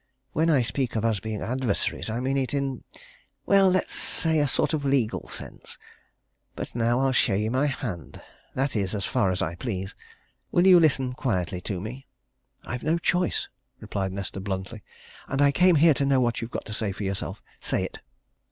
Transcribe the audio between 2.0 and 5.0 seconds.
I mean it in well, let's say a sort of